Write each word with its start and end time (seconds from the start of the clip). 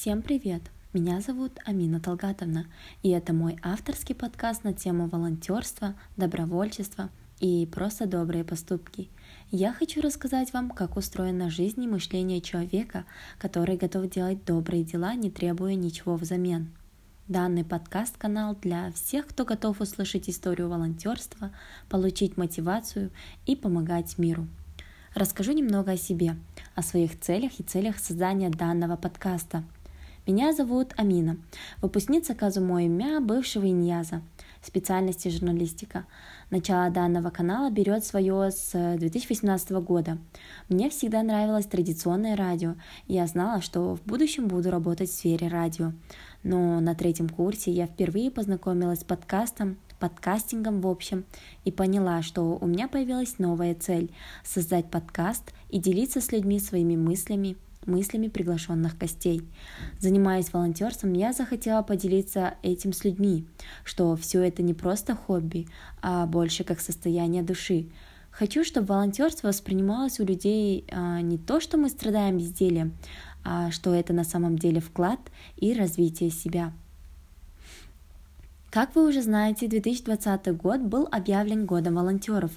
Всем 0.00 0.22
привет! 0.22 0.62
Меня 0.94 1.20
зовут 1.20 1.58
Амина 1.66 2.00
Талгатовна, 2.00 2.68
и 3.02 3.10
это 3.10 3.34
мой 3.34 3.58
авторский 3.62 4.14
подкаст 4.14 4.64
на 4.64 4.72
тему 4.72 5.08
волонтерства, 5.08 5.94
добровольчества 6.16 7.10
и 7.38 7.68
просто 7.70 8.06
добрые 8.06 8.42
поступки. 8.42 9.10
Я 9.50 9.74
хочу 9.74 10.00
рассказать 10.00 10.54
вам, 10.54 10.70
как 10.70 10.96
устроена 10.96 11.50
жизнь 11.50 11.84
и 11.84 11.86
мышление 11.86 12.40
человека, 12.40 13.04
который 13.36 13.76
готов 13.76 14.08
делать 14.08 14.42
добрые 14.46 14.84
дела, 14.84 15.14
не 15.16 15.30
требуя 15.30 15.74
ничего 15.74 16.16
взамен. 16.16 16.70
Данный 17.28 17.66
подкаст-канал 17.66 18.56
для 18.62 18.90
всех, 18.92 19.26
кто 19.26 19.44
готов 19.44 19.82
услышать 19.82 20.30
историю 20.30 20.70
волонтерства, 20.70 21.50
получить 21.90 22.38
мотивацию 22.38 23.10
и 23.44 23.54
помогать 23.54 24.16
миру. 24.16 24.48
Расскажу 25.14 25.52
немного 25.52 25.92
о 25.92 25.96
себе, 25.98 26.36
о 26.74 26.80
своих 26.80 27.20
целях 27.20 27.60
и 27.60 27.64
целях 27.64 27.98
создания 27.98 28.48
данного 28.48 28.96
подкаста– 28.96 29.62
меня 30.30 30.52
зовут 30.52 30.92
Амина, 30.96 31.38
выпускница 31.82 32.36
Казумо 32.36 32.84
имя 32.84 33.20
бывшего 33.20 33.68
Иньяза, 33.68 34.22
специальности 34.62 35.26
журналистика. 35.26 36.06
Начало 36.50 36.88
данного 36.88 37.30
канала 37.30 37.68
берет 37.68 38.04
свое 38.04 38.52
с 38.52 38.70
2018 38.72 39.72
года. 39.82 40.18
Мне 40.68 40.88
всегда 40.88 41.24
нравилось 41.24 41.66
традиционное 41.66 42.36
радио, 42.36 42.76
и 43.08 43.14
я 43.14 43.26
знала, 43.26 43.60
что 43.60 43.96
в 43.96 44.02
будущем 44.02 44.46
буду 44.46 44.70
работать 44.70 45.10
в 45.10 45.14
сфере 45.14 45.48
радио. 45.48 45.94
Но 46.44 46.78
на 46.78 46.94
третьем 46.94 47.28
курсе 47.28 47.72
я 47.72 47.88
впервые 47.88 48.30
познакомилась 48.30 49.00
с 49.00 49.04
подкастом, 49.04 49.78
подкастингом 49.98 50.80
в 50.80 50.86
общем, 50.86 51.24
и 51.64 51.72
поняла, 51.72 52.22
что 52.22 52.56
у 52.60 52.66
меня 52.68 52.86
появилась 52.86 53.40
новая 53.40 53.74
цель– 53.74 54.12
создать 54.44 54.92
подкаст 54.92 55.52
и 55.70 55.80
делиться 55.80 56.20
с 56.20 56.30
людьми 56.30 56.60
своими 56.60 56.94
мыслями, 56.94 57.56
мыслями 57.86 58.28
приглашенных 58.28 58.98
гостей. 58.98 59.42
Занимаясь 59.98 60.52
волонтерством, 60.52 61.12
я 61.14 61.32
захотела 61.32 61.82
поделиться 61.82 62.54
этим 62.62 62.92
с 62.92 63.04
людьми, 63.04 63.46
что 63.84 64.16
все 64.16 64.42
это 64.42 64.62
не 64.62 64.74
просто 64.74 65.14
хобби, 65.14 65.66
а 66.02 66.26
больше 66.26 66.64
как 66.64 66.80
состояние 66.80 67.42
души. 67.42 67.88
Хочу, 68.30 68.64
чтобы 68.64 68.88
волонтерство 68.88 69.48
воспринималось 69.48 70.20
у 70.20 70.24
людей 70.24 70.84
а, 70.92 71.20
не 71.20 71.36
то, 71.36 71.60
что 71.60 71.76
мы 71.76 71.88
страдаем 71.88 72.38
бездельем, 72.38 72.96
а 73.44 73.70
что 73.70 73.94
это 73.94 74.12
на 74.12 74.24
самом 74.24 74.56
деле 74.56 74.80
вклад 74.80 75.20
и 75.56 75.74
развитие 75.74 76.30
себя. 76.30 76.72
Как 78.70 78.94
вы 78.94 79.08
уже 79.08 79.22
знаете, 79.22 79.66
2020 79.66 80.56
год 80.56 80.80
был 80.80 81.08
объявлен 81.10 81.66
годом 81.66 81.96
волонтеров. 81.96 82.52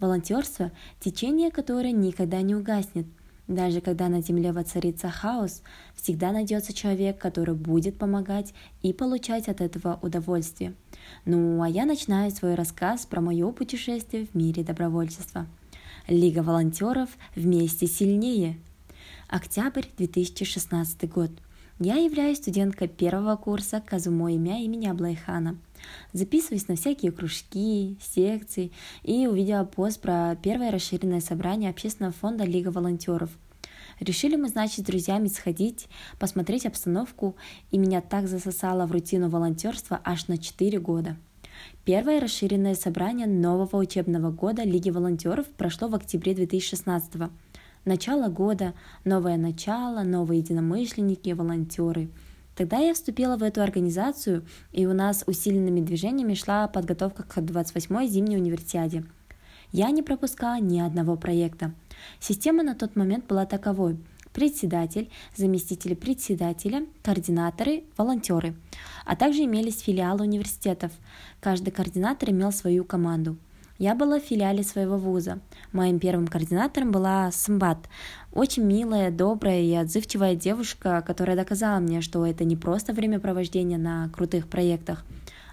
Волонтерство– 0.00 0.72
течение, 1.00 1.50
которое 1.50 1.92
никогда 1.92 2.40
не 2.40 2.54
угаснет– 2.54 3.06
даже 3.48 3.80
когда 3.80 4.08
на 4.08 4.20
земле 4.20 4.52
воцарится 4.52 5.08
хаос, 5.08 5.62
всегда 5.94 6.32
найдется 6.32 6.72
человек, 6.72 7.18
который 7.18 7.54
будет 7.54 7.98
помогать 7.98 8.52
и 8.82 8.92
получать 8.92 9.48
от 9.48 9.60
этого 9.60 9.98
удовольствие. 10.02 10.74
Ну 11.24 11.62
а 11.62 11.68
я 11.68 11.86
начинаю 11.86 12.30
свой 12.30 12.54
рассказ 12.54 13.06
про 13.06 13.20
мое 13.20 13.50
путешествие 13.50 14.26
в 14.26 14.34
мире 14.34 14.62
добровольчества. 14.62 15.46
Лига 16.06 16.40
волонтеров 16.40 17.08
вместе 17.34 17.86
сильнее. 17.86 18.58
Октябрь 19.28 19.84
2016 19.96 21.10
год. 21.10 21.30
Я 21.80 21.94
являюсь 21.94 22.38
студенткой 22.38 22.88
первого 22.88 23.36
курса 23.36 23.80
Казумо 23.80 24.32
имя 24.32 24.64
имени 24.64 24.88
Аблайхана. 24.88 25.58
Записываюсь 26.12 26.66
на 26.66 26.74
всякие 26.74 27.12
кружки, 27.12 27.96
секции 28.02 28.72
и 29.04 29.28
увидела 29.28 29.62
пост 29.62 30.00
про 30.00 30.36
первое 30.42 30.72
расширенное 30.72 31.20
собрание 31.20 31.70
общественного 31.70 32.12
фонда 32.12 32.42
Лига 32.42 32.70
волонтеров. 32.70 33.30
Решили 34.00 34.34
мы, 34.34 34.48
значит, 34.48 34.80
с 34.80 34.88
друзьями 34.88 35.28
сходить, 35.28 35.86
посмотреть 36.18 36.66
обстановку, 36.66 37.36
и 37.70 37.78
меня 37.78 38.00
так 38.00 38.26
засосало 38.26 38.84
в 38.86 38.90
рутину 38.90 39.28
волонтерства 39.28 40.00
аж 40.04 40.26
на 40.26 40.36
4 40.36 40.80
года. 40.80 41.16
Первое 41.84 42.18
расширенное 42.18 42.74
собрание 42.74 43.28
нового 43.28 43.76
учебного 43.76 44.32
года 44.32 44.64
Лиги 44.64 44.90
волонтеров 44.90 45.46
прошло 45.46 45.86
в 45.86 45.94
октябре 45.94 46.34
2016 46.34 47.14
года 47.14 47.30
Начало 47.88 48.28
года, 48.28 48.74
новое 49.04 49.38
начало, 49.38 50.02
новые 50.02 50.40
единомышленники, 50.40 51.30
волонтеры. 51.30 52.10
Тогда 52.54 52.76
я 52.80 52.92
вступила 52.92 53.38
в 53.38 53.42
эту 53.42 53.62
организацию, 53.62 54.44
и 54.72 54.84
у 54.84 54.92
нас 54.92 55.24
усиленными 55.26 55.80
движениями 55.80 56.34
шла 56.34 56.68
подготовка 56.68 57.22
к 57.22 57.38
28-й 57.38 58.08
зимней 58.08 58.36
универсиаде. 58.36 59.06
Я 59.72 59.90
не 59.90 60.02
пропускала 60.02 60.60
ни 60.60 60.78
одного 60.80 61.16
проекта. 61.16 61.72
Система 62.20 62.62
на 62.62 62.74
тот 62.74 62.94
момент 62.94 63.24
была 63.26 63.46
таковой– 63.46 63.96
председатель, 64.34 65.10
заместители 65.34 65.94
председателя, 65.94 66.84
координаторы, 67.02 67.84
волонтеры. 67.96 68.54
А 69.06 69.16
также 69.16 69.44
имелись 69.44 69.80
филиалы 69.80 70.24
университетов. 70.24 70.92
Каждый 71.40 71.70
координатор 71.70 72.32
имел 72.32 72.52
свою 72.52 72.84
команду– 72.84 73.38
я 73.78 73.94
была 73.94 74.18
в 74.18 74.24
филиале 74.24 74.64
своего 74.64 74.96
вуза. 74.96 75.38
Моим 75.72 76.00
первым 76.00 76.26
координатором 76.26 76.90
была 76.90 77.30
Самбат, 77.30 77.78
очень 78.32 78.64
милая, 78.64 79.12
добрая 79.12 79.62
и 79.62 79.72
отзывчивая 79.72 80.34
девушка, 80.34 81.02
которая 81.06 81.36
доказала 81.36 81.78
мне, 81.78 82.00
что 82.00 82.26
это 82.26 82.44
не 82.44 82.56
просто 82.56 82.92
времяпровождение 82.92 83.78
на 83.78 84.08
крутых 84.08 84.48
проектах, 84.48 85.04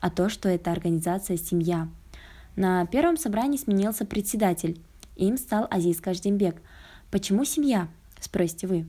а 0.00 0.10
то, 0.10 0.28
что 0.28 0.50
это 0.50 0.70
организация 0.70 1.38
«Семья». 1.38 1.88
На 2.56 2.84
первом 2.86 3.16
собрании 3.16 3.56
сменился 3.56 4.04
председатель. 4.04 4.82
Им 5.16 5.38
стал 5.38 5.66
Азиз 5.70 6.00
Каждембек. 6.00 6.56
Почему 7.10 7.44
семья? 7.44 7.88
Спросите 8.20 8.66
вы. 8.66 8.86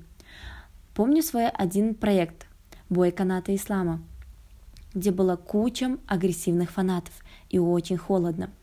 Помню 0.93 1.23
свой 1.23 1.47
один 1.47 1.95
проект 1.95 2.47
«Бой 2.89 3.11
каната 3.11 3.55
ислама», 3.55 4.01
где 4.93 5.11
было 5.11 5.37
куча 5.37 5.97
агрессивных 6.07 6.71
фанатов 6.71 7.13
и 7.49 7.59
очень 7.59 7.97
холодно– 7.97 8.49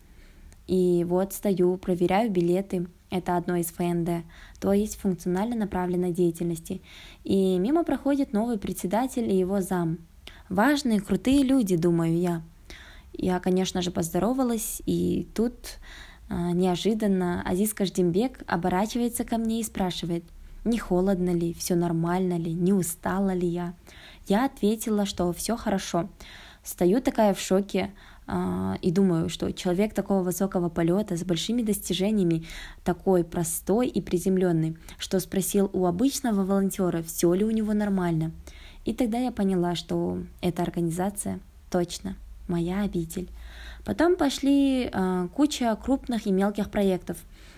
и 0.69 1.03
вот 1.05 1.33
стою, 1.33 1.79
проверяю 1.79 2.31
билеты. 2.31 2.87
Это 3.11 3.39
одно 3.39 3.56
из 3.56 3.69
ФНД, 3.69 4.25
то 4.61 4.75
есть 4.75 4.97
функционально 4.97 5.56
направленной 5.56 6.12
деятельности. 6.12 6.83
И 7.25 7.59
мимо 7.59 7.83
проходит 7.83 8.34
новый 8.34 8.59
председатель 8.59 9.33
и 9.33 9.39
его 9.39 9.62
зам. 9.62 9.99
Важные, 10.51 11.01
крутые 11.01 11.43
люди, 11.43 11.77
думаю 11.77 12.19
я. 12.19 12.43
Я, 13.15 13.41
конечно 13.41 13.81
же, 13.81 13.91
поздоровалась, 13.91 14.83
и 14.84 15.27
тут 15.34 15.79
а, 16.29 16.53
неожиданно 16.53 17.43
Азиз 17.47 17.73
Каждембек 17.73 18.43
оборачивается 18.47 19.25
ко 19.25 19.39
мне 19.39 19.61
и 19.61 19.65
спрашивает, 19.65 20.25
не 20.65 20.79
холодно 20.79 21.31
ли, 21.31 21.55
все 21.55 21.77
нормально 21.77 22.37
ли, 22.37 22.53
не 22.53 22.75
устала 22.75 23.33
ли 23.33 23.49
я. 23.49 23.75
Я 24.27 24.45
ответила, 24.45 25.06
что 25.06 25.33
все 25.33 25.56
хорошо. 25.56 26.11
Стою 26.62 27.00
такая 27.00 27.33
в 27.33 27.41
шоке, 27.41 27.91
и 28.83 28.91
думаю, 28.91 29.28
что 29.28 29.53
человек 29.53 29.94
такого 29.94 30.22
высокого 30.22 30.69
полета 30.69 31.16
с 31.16 31.25
большими 31.25 31.62
достижениями, 31.62 32.44
такой 32.84 33.25
простой 33.25 33.89
и 33.89 34.03
приземленный, 34.03 34.77
что 34.99 35.19
спросил 35.19 35.71
у 35.72 35.87
обычного 35.87 36.44
волонтера, 36.44 37.03
все 37.03 37.33
ли 37.33 37.44
у 37.44 37.50
него 37.50 37.72
нормально. 37.72 38.33
И 38.84 38.93
тогда 38.93 39.19
я 39.19 39.33
поняла, 39.33 39.75
что 39.75 40.19
эта 40.41 40.62
организация 40.62 41.41
точно 41.71 42.17
моя 42.49 42.83
обитель. 42.83 43.28
Потом 43.84 44.17
пошли 44.17 44.91
э, 44.93 45.28
куча 45.34 45.75
крупных 45.83 46.27
и 46.27 46.33
мелких 46.33 46.71
проектов. 46.71 47.17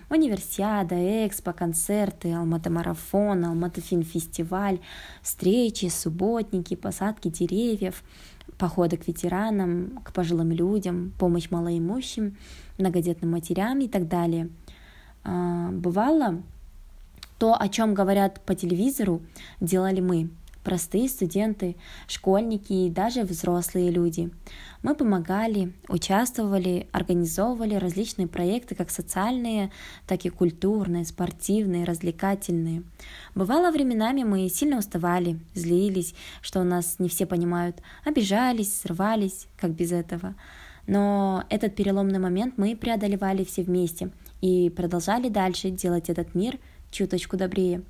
Универсиада, 0.09 1.25
экспо, 1.25 1.53
концерты, 1.53 2.33
Алматы-марафон, 2.33 3.45
Алматы-фильм-фестиваль, 3.45 4.79
встречи, 5.21 5.87
субботники, 5.87 6.75
посадки 6.75 7.29
деревьев– 7.29 8.03
походы 8.57 8.97
к 8.97 9.07
ветеранам, 9.07 9.99
к 10.03 10.13
пожилым 10.13 10.51
людям, 10.51 11.13
помощь 11.17 11.49
малоимущим, 11.49 12.37
многодетным 12.77 13.31
матерям 13.31 13.79
и 13.79 13.87
так 13.87 14.07
далее. 14.07 14.49
А, 15.23 15.69
бывало, 15.71 16.41
то, 17.37 17.59
о 17.59 17.69
чем 17.69 17.93
говорят 17.93 18.41
по 18.41 18.53
телевизору, 18.55 19.21
делали 19.59 19.99
мы 19.99 20.29
простые 20.63 21.09
студенты, 21.09 21.75
школьники 22.07 22.73
и 22.73 22.89
даже 22.89 23.23
взрослые 23.23 23.91
люди. 23.91 24.31
Мы 24.83 24.95
помогали, 24.95 25.73
участвовали, 25.87 26.87
организовывали 26.91 27.75
различные 27.75 28.27
проекты, 28.27 28.75
как 28.75 28.89
социальные, 28.89 29.71
так 30.07 30.25
и 30.25 30.29
культурные, 30.29 31.05
спортивные, 31.05 31.85
развлекательные. 31.85 32.83
Бывало, 33.35 33.71
временами 33.71 34.23
мы 34.23 34.49
сильно 34.49 34.77
уставали, 34.77 35.39
злились, 35.53 36.15
что 36.41 36.63
нас 36.63 36.97
не 36.99 37.09
все 37.09 37.25
понимают, 37.25 37.81
обижались, 38.05 38.81
срывались, 38.81 39.47
как 39.57 39.71
без 39.71 39.91
этого. 39.91 40.35
Но 40.87 41.43
этот 41.49 41.75
переломный 41.75 42.19
момент 42.19 42.55
мы 42.57 42.75
преодолевали 42.75 43.43
все 43.43 43.63
вместе 43.63 44.11
и 44.41 44.69
продолжали 44.69 45.29
дальше 45.29 45.69
делать 45.69 46.09
этот 46.09 46.33
мир 46.33 46.57
чуточку 46.89 47.37
добрее. 47.37 47.83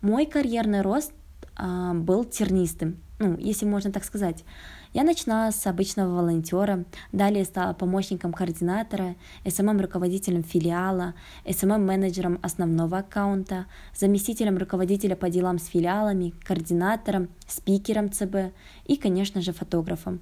Мой 0.00 0.26
карьерный 0.26 0.82
рост 0.82 1.12
был 1.56 2.24
тернистым. 2.24 2.98
ну, 3.18 3.36
если 3.38 3.64
можно 3.64 3.90
так 3.92 4.04
сказать. 4.04 4.44
Я 4.92 5.04
начала 5.04 5.50
с 5.50 5.66
обычного 5.66 6.16
волонтера, 6.16 6.84
далее 7.12 7.44
стала 7.44 7.74
помощником 7.74 8.32
координатора, 8.32 9.14
SMM-руководителем 9.44 10.42
филиала, 10.42 11.14
SMM-менеджером 11.44 12.38
основного 12.42 12.98
аккаунта, 12.98 13.66
заместителем 13.94 14.56
руководителя 14.56 15.16
по 15.16 15.28
делам 15.28 15.58
с 15.58 15.66
филиалами, 15.66 16.32
координатором, 16.44 17.28
спикером 17.46 18.10
ЦБ 18.10 18.54
и, 18.86 18.96
конечно 18.96 19.40
же, 19.42 19.52
фотографом. 19.52 20.20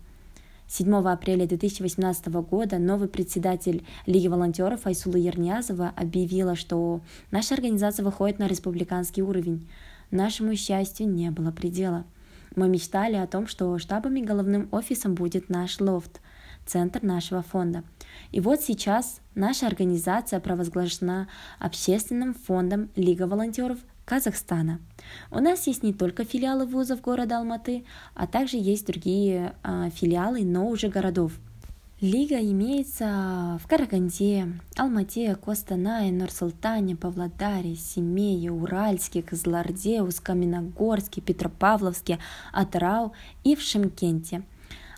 7 0.66 0.92
апреля 1.08 1.46
2018 1.46 2.26
года 2.26 2.78
новый 2.78 3.08
председатель 3.08 3.84
Лиги 4.06 4.28
волонтеров 4.28 4.86
Айсула 4.86 5.16
Ерниязова 5.16 5.92
объявила, 5.94 6.56
что 6.56 7.00
наша 7.30 7.54
организация 7.54 8.04
выходит 8.04 8.38
на 8.38 8.48
республиканский 8.48 9.22
уровень. 9.22 9.68
Нашему 10.14 10.54
счастью 10.54 11.08
не 11.08 11.32
было 11.32 11.50
предела. 11.50 12.04
Мы 12.54 12.68
мечтали 12.68 13.16
о 13.16 13.26
том, 13.26 13.48
что 13.48 13.76
штабом 13.80 14.14
и 14.14 14.22
головным 14.22 14.68
офисом 14.70 15.16
будет 15.16 15.48
наш 15.48 15.80
лофт, 15.80 16.20
центр 16.64 17.02
нашего 17.02 17.42
фонда. 17.42 17.82
И 18.30 18.38
вот 18.38 18.60
сейчас 18.60 19.18
наша 19.34 19.66
организация 19.66 20.38
провозглашена 20.38 21.26
общественным 21.58 22.32
фондом 22.32 22.90
Лига 22.94 23.26
волонтеров 23.26 23.78
Казахстана. 24.04 24.78
У 25.32 25.40
нас 25.40 25.66
есть 25.66 25.82
не 25.82 25.92
только 25.92 26.24
филиалы 26.24 26.64
вузов 26.64 27.00
города 27.00 27.38
Алматы, 27.38 27.84
а 28.14 28.28
также 28.28 28.56
есть 28.56 28.86
другие 28.86 29.56
э, 29.64 29.90
филиалы, 29.92 30.44
но 30.44 30.68
уже 30.68 30.90
городов. 30.90 31.32
Лига 32.04 32.38
имеется 32.38 33.58
в 33.62 33.66
Караганде, 33.66 34.60
Алмате, 34.76 35.36
Костанае, 35.36 36.12
Нур-Султане, 36.12 36.96
Павлодаре, 36.96 37.76
Семее, 37.76 38.52
Уральске, 38.52 39.22
Козларде, 39.22 40.02
Усть-Каменогорске, 40.02 41.22
Петропавловске, 41.22 42.18
Атырау 42.52 43.14
и 43.42 43.56
в 43.56 43.62
Шимкенте. 43.62 44.42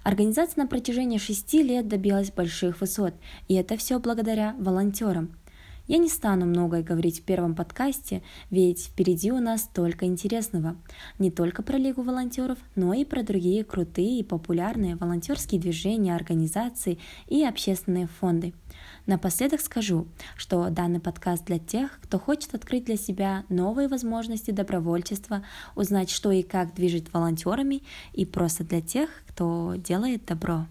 Организация 0.03 0.64
на 0.64 0.67
протяжении 0.69 1.19
шести 1.19 1.62
лет 1.62 1.87
добилась 1.87 2.32
больших 2.32 2.81
высот, 2.81 3.14
и 3.47 3.55
это 3.55 3.76
все 3.76 4.00
благодаря 4.00 4.56
волонтерам– 4.59 5.31
я 5.87 5.99
не 5.99 6.09
стану 6.09 6.47
многое 6.47 6.83
говорить 6.83 7.21
в 7.21 7.23
первом 7.23 7.55
подкасте, 7.55 8.23
ведь 8.50 8.87
впереди 8.87 9.31
у 9.31 9.38
нас 9.38 9.62
столько 9.62 10.06
интересного. 10.06 10.77
Не 11.19 11.31
только 11.31 11.62
про 11.62 11.79
Лигу 11.79 12.03
волонтеров, 12.03 12.59
но 12.75 12.93
и 12.94 13.05
про 13.05 13.23
другие 13.23 13.65
крутые 13.65 14.21
и 14.21 14.25
популярные 14.25 14.97
волонтерские 14.97 15.61
движения, 15.61 16.15
организации 16.15 16.99
и 17.27 17.44
общественные 17.44 18.06
фонды. 18.06 18.55
Напоследок 19.06 19.61
скажу, 19.61 20.09
что 20.37 20.69
данный 20.71 21.00
подкаст 21.00 21.44
для 21.47 21.59
тех, 21.59 21.99
кто 22.03 22.19
хочет 22.19 22.55
открыть 22.55 22.85
для 22.85 22.97
себя 22.97 23.44
новые 23.49 23.88
возможности 23.88 24.50
добровольчества, 24.50 25.44
узнать, 25.77 26.11
что 26.11 26.33
и 26.33 26.43
как 26.43 26.75
движет 26.75 27.12
волонтерами, 27.12 27.83
и 28.12 28.25
просто 28.25 28.65
для 28.65 28.81
тех, 28.81 29.09
кто 29.29 29.75
делает 29.77 30.27
добро. 30.27 30.67